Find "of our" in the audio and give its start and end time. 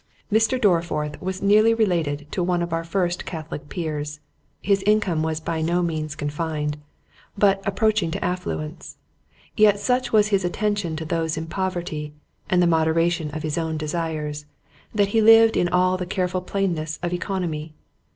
2.63-2.83